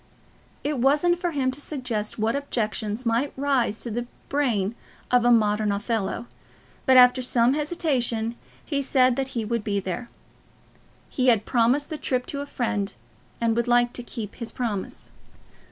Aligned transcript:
It 0.63 0.79
wasn't 0.79 1.19
for 1.19 1.29
him 1.29 1.51
to 1.51 1.61
suggest 1.61 2.17
what 2.17 2.35
objections 2.35 3.05
might 3.05 3.33
rise 3.37 3.79
to 3.81 3.91
the 3.91 4.07
brain 4.29 4.73
of 5.11 5.23
a 5.25 5.29
modern 5.31 5.71
Othello; 5.71 6.25
but 6.87 6.97
after 6.97 7.21
some 7.21 7.53
hesitation 7.53 8.35
he 8.65 8.81
said 8.81 9.15
that 9.15 9.37
he 9.37 9.45
would 9.45 9.63
be 9.63 9.79
there. 9.79 10.09
He 11.07 11.27
had 11.27 11.45
promised 11.45 11.91
the 11.91 11.99
trip 11.99 12.25
to 12.33 12.41
a 12.41 12.47
friend, 12.47 12.93
and 13.39 13.55
would 13.55 13.67
like 13.67 13.93
to 13.93 14.01
keep 14.01 14.33
his 14.37 14.51
promise. 14.51 15.11